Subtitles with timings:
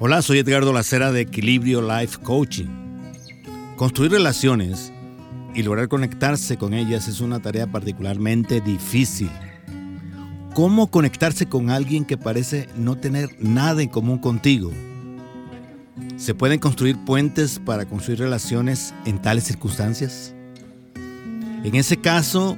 [0.00, 2.68] Hola, soy Edgardo Lacera de Equilibrio Life Coaching.
[3.74, 4.92] Construir relaciones
[5.56, 9.28] y lograr conectarse con ellas es una tarea particularmente difícil.
[10.54, 14.70] ¿Cómo conectarse con alguien que parece no tener nada en común contigo?
[16.16, 20.32] ¿Se pueden construir puentes para construir relaciones en tales circunstancias?
[20.94, 22.56] En ese caso,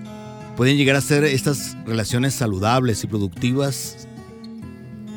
[0.59, 4.07] pueden llegar a ser estas relaciones saludables y productivas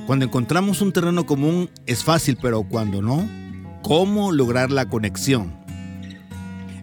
[0.06, 3.28] cuando encontramos un terreno común es fácil, pero cuando no,
[3.82, 5.54] ¿cómo lograr la conexión?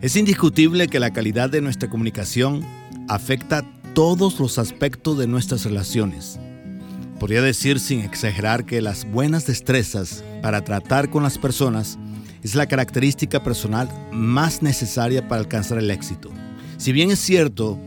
[0.00, 2.64] Es indiscutible que la calidad de nuestra comunicación
[3.08, 6.38] afecta todos los aspectos de nuestras relaciones.
[7.18, 11.98] Podría decir sin exagerar que las buenas destrezas para tratar con las personas
[12.42, 16.30] es la característica personal más necesaria para alcanzar el éxito.
[16.78, 17.78] Si bien es cierto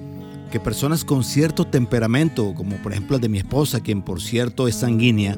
[0.54, 4.68] que personas con cierto temperamento, como por ejemplo el de mi esposa, quien por cierto
[4.68, 5.36] es sanguínea,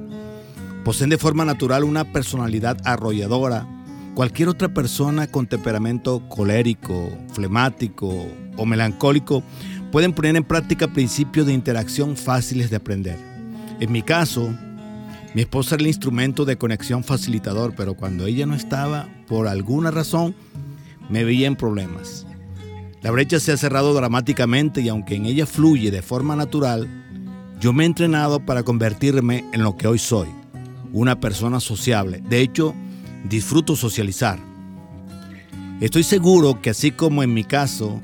[0.83, 3.65] poseen de forma natural una personalidad arrolladora,
[4.13, 9.41] cualquier otra persona con temperamento colérico, flemático o melancólico
[9.89, 13.17] pueden poner en práctica principios de interacción fáciles de aprender.
[13.79, 14.53] En mi caso,
[15.33, 19.91] mi esposa era el instrumento de conexión facilitador, pero cuando ella no estaba, por alguna
[19.91, 20.35] razón,
[21.09, 22.27] me veía en problemas.
[23.05, 26.89] La brecha se ha cerrado dramáticamente y aunque en ella fluye de forma natural,
[27.59, 30.27] yo me he entrenado para convertirme en lo que hoy soy,
[30.91, 32.23] una persona sociable.
[32.27, 32.73] De hecho,
[33.29, 34.39] disfruto socializar.
[35.81, 38.01] Estoy seguro que así como en mi caso,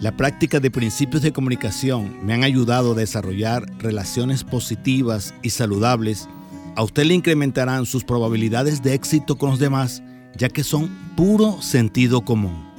[0.00, 6.28] la práctica de principios de comunicación me han ayudado a desarrollar relaciones positivas y saludables,
[6.74, 10.02] a usted le incrementarán sus probabilidades de éxito con los demás,
[10.36, 12.69] ya que son puro sentido común.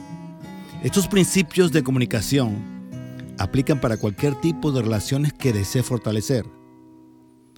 [0.83, 2.81] Estos principios de comunicación
[3.37, 6.43] aplican para cualquier tipo de relaciones que desee fortalecer.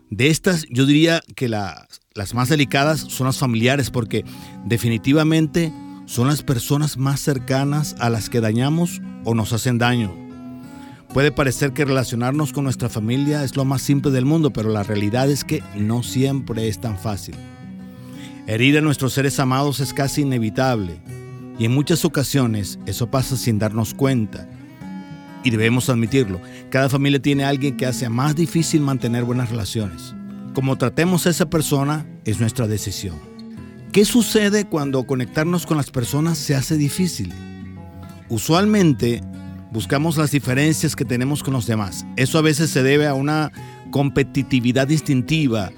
[0.09, 4.25] De estas, yo diría que las más delicadas son las familiares porque
[4.65, 5.71] definitivamente
[6.05, 10.14] son las personas más cercanas a las que dañamos o nos hacen daño.
[11.14, 14.83] Puede parecer que relacionarnos con nuestra familia es lo más simple del mundo, pero la
[14.83, 17.36] realidad es que no siempre es tan fácil.
[18.48, 20.99] Herir a nuestros seres amados es casi inevitable
[21.58, 24.47] y en muchas ocasiones eso pasa sin darnos cuenta.
[25.43, 30.15] Y debemos admitirlo, cada familia tiene a alguien que hace más difícil mantener buenas relaciones.
[30.53, 33.17] Como tratemos a esa persona es nuestra decisión.
[33.92, 37.31] ¿Qué sucede cuando conectarnos con las personas se hace difícil?
[38.30, 39.21] Usualmente
[39.71, 42.05] buscamos las diferencias que tenemos con los demás.
[42.15, 43.52] Eso a veces se debe a una
[43.92, 45.71] competitividad instintiva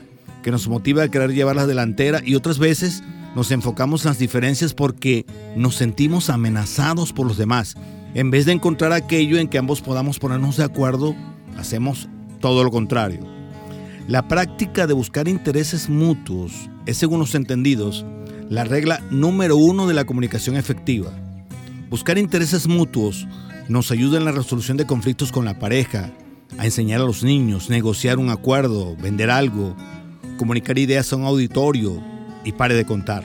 [0.44, 3.04] que nos motiva a querer llevar la delantera y otras veces
[3.36, 5.26] nos enfocamos en las diferencias porque
[5.56, 7.76] nos sentimos amenazados por los demás.
[8.14, 11.16] En vez de encontrar aquello en que ambos podamos ponernos de acuerdo,
[11.58, 12.08] hacemos
[12.40, 13.20] todo lo contrario.
[14.08, 18.06] La práctica de buscar intereses mutuos es, según los entendidos,
[18.50, 21.12] la regla número uno de la comunicación efectiva.
[21.90, 23.28] Buscar intereses mutuos
[23.68, 26.12] nos ayuda en la resolución de conflictos con la pareja,
[26.58, 29.76] a enseñar a los niños, negociar un acuerdo, vender algo,
[30.38, 32.02] comunicar ideas a un auditorio,
[32.46, 33.24] y pare de contar.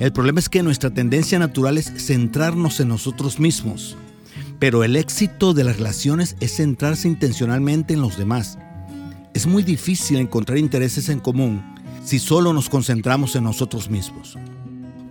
[0.00, 3.96] El problema es que nuestra tendencia natural es centrarnos en nosotros mismos,
[4.58, 8.58] pero el éxito de las relaciones es centrarse intencionalmente en los demás.
[9.34, 11.62] Es muy difícil encontrar intereses en común
[12.04, 14.36] si solo nos concentramos en nosotros mismos.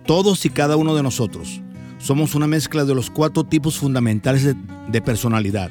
[0.06, 1.62] Todos y cada uno de nosotros
[1.98, 4.54] somos una mezcla de los cuatro tipos fundamentales
[4.88, 5.70] de, personalidad.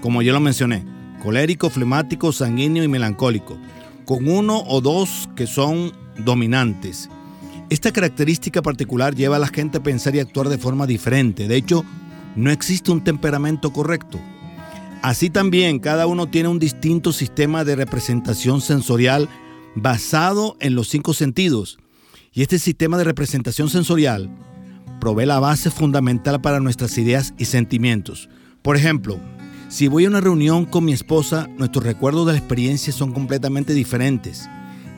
[0.00, 0.84] Como ya lo mencioné,
[1.22, 3.58] colérico, flemático, sanguíneo y melancólico,
[4.06, 7.08] con uno o dos que son dominantes.
[7.70, 11.48] Esta característica particular lleva a la gente a pensar y actuar de forma diferente.
[11.48, 11.84] De hecho,
[12.34, 14.18] no existe un temperamento correcto.
[15.02, 19.28] Así también, cada uno tiene un distinto sistema de representación sensorial
[19.74, 21.78] basado en los cinco sentidos.
[22.32, 24.30] Y este sistema de representación sensorial
[24.98, 28.30] provee la base fundamental para nuestras ideas y sentimientos.
[28.62, 29.20] Por ejemplo,
[29.68, 33.74] si voy a una reunión con mi esposa, nuestros recuerdos de la experiencia son completamente
[33.74, 34.48] diferentes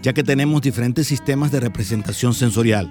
[0.02, 2.90] ya que tenemos diferentes sistemas de representación sensorial.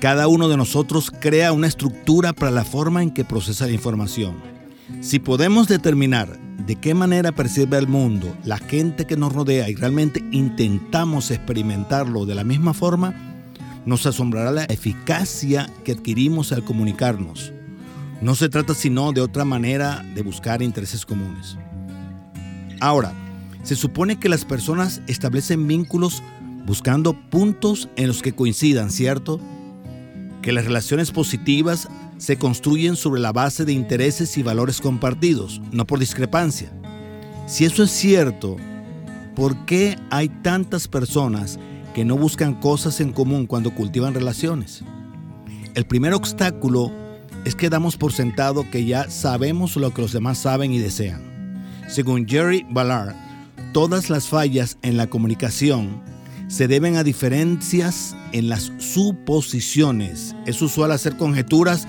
[0.00, 4.36] Cada uno de nosotros crea una estructura para la forma en que procesa la información.
[5.00, 9.74] Si podemos determinar de qué manera percibe el mundo la gente que nos rodea y
[9.74, 13.14] realmente intentamos experimentarlo de la misma forma,
[13.84, 17.52] nos asombrará la eficacia que adquirimos al comunicarnos.
[18.20, 21.56] No se trata sino de otra manera de buscar intereses comunes.
[22.80, 23.12] Ahora,
[23.66, 26.22] se supone que las personas establecen vínculos
[26.64, 29.38] buscando puntos en los que coincidan, ¿cierto?
[30.40, 35.86] Que las relaciones positivas se construyen sobre la base de intereses y valores compartidos, no
[35.86, 36.72] por discrepancia.
[37.46, 38.56] Si eso es cierto,
[39.34, 41.58] ¿por qué hay tantas personas
[41.96, 44.84] que no buscan cosas en común cuando cultivan relaciones.
[45.74, 46.92] El primer obstáculo
[47.46, 51.22] es que damos por sentado que ya sabemos lo que los demás saben y desean.
[51.88, 53.14] Según Jerry Ballard,
[53.76, 56.00] todas las fallas en la comunicación
[56.48, 60.34] se deben a diferencias en las suposiciones.
[60.46, 61.86] Es usual hacer conjeturas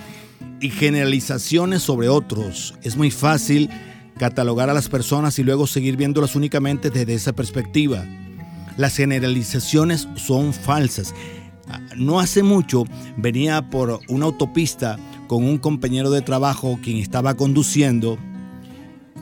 [0.60, 2.74] y generalizaciones sobre otros.
[2.84, 3.70] Es muy fácil
[4.20, 8.04] catalogar a las personas y luego seguir viéndolas únicamente desde esa perspectiva.
[8.76, 11.16] Las generalizaciones son falsas.
[11.96, 12.84] No hace mucho
[13.16, 18.18] venía por una autopista con un compañero de trabajo quien estaba conduciendo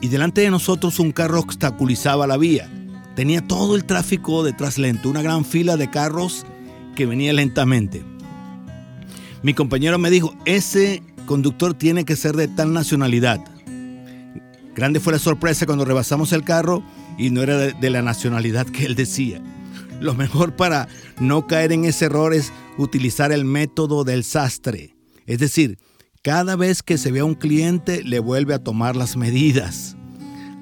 [0.00, 2.70] y delante de nosotros un carro obstaculizaba la vía.
[3.14, 6.44] Tenía todo el tráfico detrás lento, una gran fila de carros
[6.94, 8.04] que venía lentamente.
[9.42, 13.40] Mi compañero me dijo, ese conductor tiene que ser de tal nacionalidad.
[14.74, 16.82] Grande fue la sorpresa cuando rebasamos el carro
[17.16, 19.40] y no era de, la nacionalidad que él decía.
[20.00, 20.88] Lo mejor para
[21.18, 24.94] no caer en ese error es utilizar el método del sastre.
[25.26, 25.78] Es decir,
[26.26, 29.96] cada vez que se ve a un cliente le vuelve a tomar las medidas.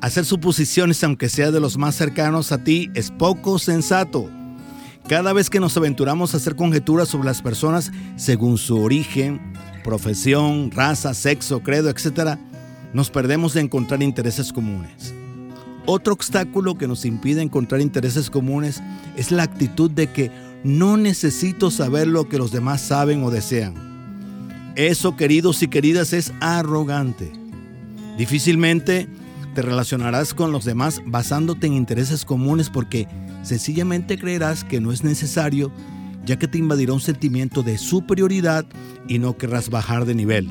[0.03, 4.29] Hacer suposiciones, aunque sea de los más cercanos a ti, es poco sensato.
[5.09, 9.41] Cada vez que nos aventuramos a hacer conjeturas sobre las personas según su origen,
[9.83, 12.39] profesión, raza, sexo, credo, etc.,
[12.93, 15.15] nos perdemos de encontrar intereses comunes.
[15.87, 18.83] Otro obstáculo que nos impide encontrar intereses comunes
[19.17, 20.31] es la actitud de que
[20.63, 23.94] no necesito saber lo que los demás saben o desean.
[24.77, 27.31] Eso, queridos y queridas, es arrogante.
[28.19, 29.09] Difícilmente
[29.55, 33.07] te relacionarás con los demás basándote en intereses comunes porque
[33.43, 35.71] sencillamente creerás que no es necesario,
[36.25, 38.67] ya que te invadirá un sentimiento de superioridad
[39.07, 40.49] y no querrás bajar de nivel.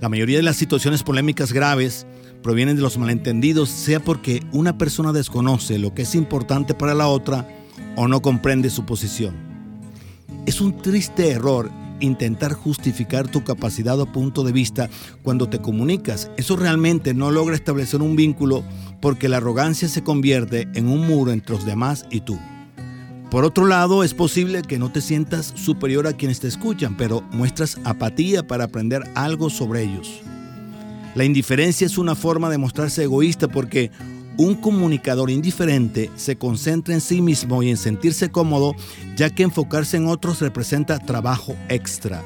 [0.00, 2.06] La mayoría de las situaciones polémicas graves
[2.40, 7.08] provienen de los malentendidos, sea porque una persona desconoce lo que es importante para la
[7.08, 7.48] otra
[7.96, 9.34] o no comprende su posición.
[10.46, 14.88] Es un triste error intentar justificar tu capacidad o punto de vista
[15.22, 16.30] cuando te comunicas.
[16.36, 18.64] Eso realmente no logra establecer un vínculo
[19.00, 22.38] porque la arrogancia se convierte en un muro entre los demás y tú.
[23.30, 27.20] Por otro lado, es posible que no te sientas superior a quienes te escuchan, pero
[27.32, 30.20] muestras apatía para aprender algo sobre ellos.
[31.14, 33.90] La indiferencia es una forma de mostrarse egoísta porque
[34.36, 38.74] un comunicador indiferente se concentra en sí mismo y en sentirse cómodo,
[39.16, 42.22] ya que enfocarse en otros representa trabajo extra.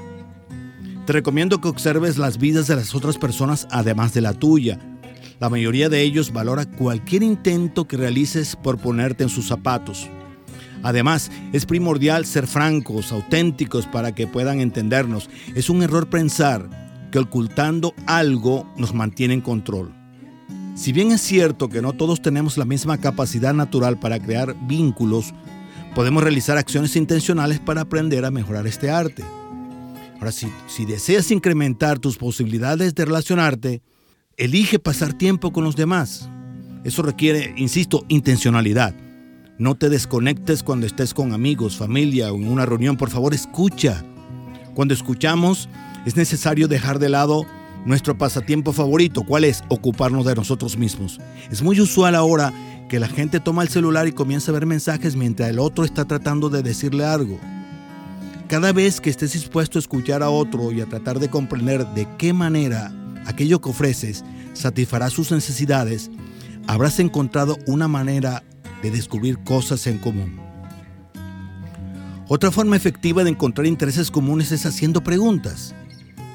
[1.07, 4.79] Te recomiendo que observes las vidas de las otras personas además de la tuya.
[5.41, 10.09] La mayoría de ellos valora cualquier intento que realices por ponerte en sus zapatos.
[10.83, 15.29] Además, es primordial ser francos, auténticos para que puedan entendernos.
[15.55, 16.69] Es un error pensar
[17.11, 19.98] que ocultando algo nos mantiene en control.
[20.79, 25.35] Si bien es cierto que no todos tenemos la misma capacidad natural para crear vínculos,
[25.93, 29.25] podemos realizar acciones intencionales para aprender a mejorar este arte.
[30.21, 33.83] Ahora, si, deseas incrementar tus posibilidades de relacionarte,
[34.37, 36.31] elige pasar tiempo con los demás.
[36.85, 38.95] Eso requiere, insisto, intencionalidad.
[39.59, 42.97] No te desconectes cuando estés con amigos, familia o en una reunión.
[42.97, 44.05] Por favor, escucha.
[44.75, 45.69] Cuando escuchamos,
[46.07, 47.47] es necesario dejar de lado
[47.85, 49.23] nuestro pasatiempo favorito.
[49.23, 49.63] ¿Cuál es?
[49.69, 51.21] Ocuparnos de nosotros mismos.
[51.51, 52.53] Es muy usual ahora
[52.89, 56.05] que la gente toma el celular y comienza a ver mensajes mientras el otro está
[56.05, 57.39] tratando de decirle algo.
[58.49, 62.09] Cada vez que estés dispuesto a escuchar a otro y a tratar de comprender de
[62.17, 62.93] qué manera
[63.27, 66.11] aquello que ofreces satisfará sus necesidades,
[66.67, 68.43] habrás encontrado una manera
[68.83, 70.41] de descubrir cosas en común.
[72.27, 75.75] Otra forma efectiva de encontrar intereses comunes es haciendo preguntas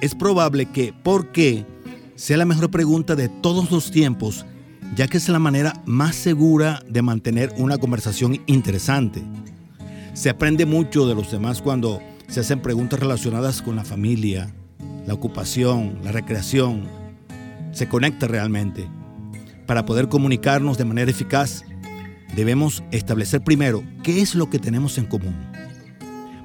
[0.04, 1.66] es probable que ¿por qué?
[2.16, 4.46] sea la mejor pregunta de todos los tiempos,
[4.98, 9.24] ya que es la manera más segura de mantener una conversación interesante.
[10.14, 14.54] Se aprende mucho de los demás cuando se hacen preguntas relacionadas con la familia,
[15.08, 16.84] la ocupación, la recreación.
[17.72, 18.86] Se conecta realmente.
[19.66, 21.64] Para poder comunicarnos de manera eficaz,
[22.36, 25.36] debemos establecer primero qué es lo que tenemos en común.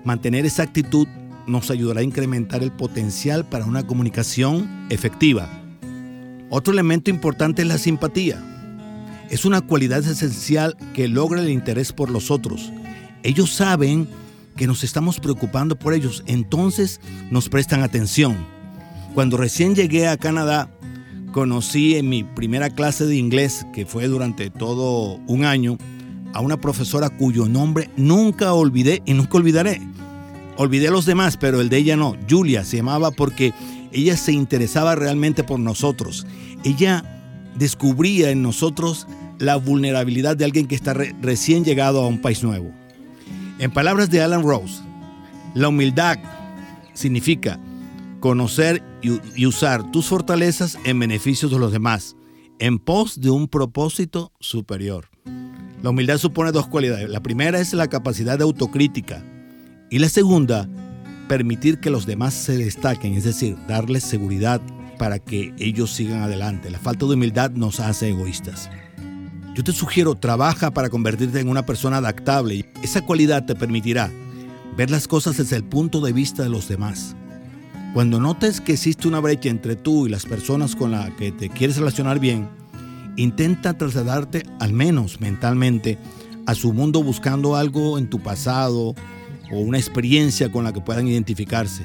[0.05, 1.09] Mantener esa actitud
[1.49, 5.49] nos ayudará a incrementar el potencial para una comunicación efectiva.
[6.50, 8.45] Otro elemento importante es la simpatía.
[9.31, 12.73] Es una cualidad esencial que logra el interés por los otros.
[13.23, 14.09] Ellos saben
[14.57, 17.00] que nos estamos preocupando por ellos, entonces
[17.31, 18.37] nos prestan atención.
[19.14, 20.71] Cuando recién llegué a Canadá,
[21.33, 25.78] conocí en mi primera clase de inglés, que fue durante todo un año,
[26.33, 29.81] a una profesora cuyo nombre nunca olvidé y nunca olvidaré.
[30.59, 32.17] Olvidé a los demás, pero el de ella no.
[32.29, 33.55] Julia se llamaba porque
[33.93, 36.27] ella se interesaba realmente por nosotros.
[36.65, 37.05] Ella
[37.55, 39.07] descubría en nosotros
[39.38, 42.73] la vulnerabilidad de alguien que está recién llegado a un país nuevo.
[43.61, 44.83] En palabras de Alan Rose,
[45.55, 46.19] la humildad
[46.93, 47.61] significa
[48.19, 52.17] conocer y usar tus fortalezas en beneficio de los demás,
[52.59, 55.09] en pos de un propósito superior.
[55.85, 57.09] La humildad supone dos cualidades.
[57.09, 59.23] La primera es la capacidad de autocrítica
[59.90, 60.68] y la segunda,
[61.28, 64.61] permitir que los demás se destaquen, es decir, darles seguridad
[64.99, 66.71] para que ellos sigan adelante.
[66.71, 68.68] La falta de humildad nos hace egoístas.
[69.54, 72.71] Yo te sugiero, trabaja para convertirte en una persona adaptable.
[72.83, 74.11] Esa cualidad te permitirá
[74.76, 77.16] ver las cosas desde el punto de vista de los demás.
[77.95, 81.49] Cuando notes que existe una brecha entre tú y las personas con las que te
[81.49, 82.49] quieres relacionar bien,
[83.16, 85.99] intenta trasladarte al menos mentalmente
[86.47, 88.95] a su mundo buscando algo en tu pasado
[89.50, 91.85] o una experiencia con la que puedan identificarse.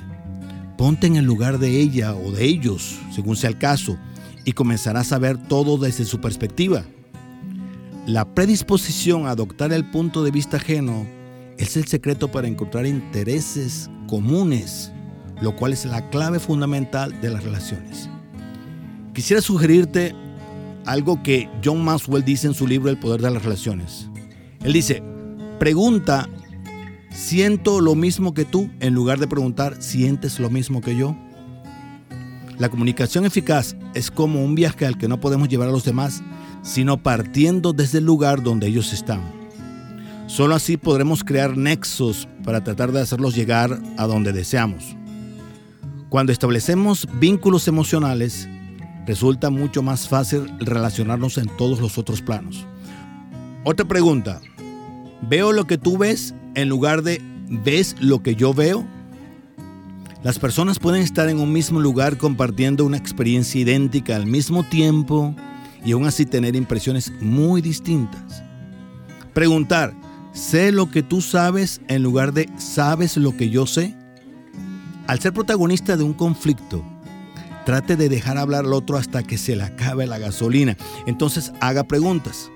[0.77, 3.97] Ponte en el lugar de ella o de ellos, según sea el caso,
[4.45, 6.83] y comenzarás a ver todo desde su perspectiva.
[8.05, 11.07] La predisposición a adoptar el punto de vista ajeno
[11.57, 14.91] es el secreto para encontrar intereses comunes,
[15.41, 18.09] lo cual es la clave fundamental de las relaciones.
[19.13, 20.13] Quisiera sugerirte
[20.85, 24.09] algo que John Maxwell dice en su libro El poder de las relaciones.
[24.63, 25.01] Él dice,
[25.59, 26.27] pregunta,
[27.13, 28.69] ¿siento lo mismo que tú?
[28.79, 31.15] En lugar de preguntar, ¿sientes lo mismo que yo?
[32.57, 36.21] La comunicación eficaz es como un viaje al que no podemos llevar a los demás
[36.63, 39.21] sino partiendo desde el lugar donde ellos están.
[40.27, 44.95] Solo así podremos crear nexos para tratar de hacerlos llegar a donde deseamos.
[46.09, 48.47] Cuando establecemos vínculos emocionales,
[49.05, 52.65] resulta mucho más fácil relacionarnos en todos los otros planos.
[53.65, 54.39] Otra pregunta,
[55.21, 58.85] ¿veo lo que tú ves en lugar de ves lo que yo veo?
[60.23, 65.35] Las personas pueden estar en un mismo lugar compartiendo una experiencia idéntica al mismo tiempo
[65.83, 68.41] y aún así tener impresiones muy distintas.
[69.33, 69.93] Preguntar,
[70.31, 73.95] ¿sé lo que tú sabes en lugar de ¿sabes lo que yo sé?
[75.07, 76.85] Al ser protagonista de un conflicto,
[77.65, 80.77] trate de dejar hablar al otro hasta que se le acabe la gasolina.
[81.05, 82.49] Entonces haga preguntas.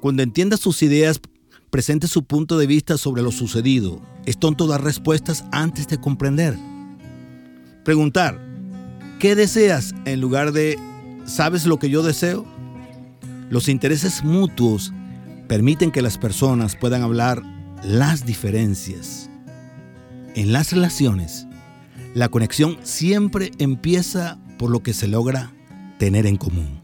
[0.00, 1.20] Cuando entienda sus ideas,
[1.72, 4.02] presente su punto de vista sobre lo sucedido.
[4.26, 6.54] Es tonto dar respuestas antes de comprender.
[7.82, 8.38] Preguntar,
[9.18, 10.78] ¿qué deseas en lugar de
[11.24, 12.44] ¿Sabes lo que yo deseo?
[13.48, 14.92] Los intereses mutuos
[15.48, 17.42] permiten que las personas puedan hablar
[17.82, 19.30] las diferencias.
[20.34, 21.46] En las relaciones,
[22.14, 25.54] la conexión siempre empieza por lo que se logra
[25.98, 26.81] tener en común.